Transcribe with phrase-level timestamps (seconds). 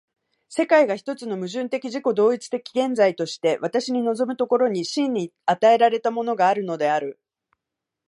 [0.49, 7.19] 世界が一つの矛盾的自己同一的現在として私に臨む所に、真に与えられたものがあるのである。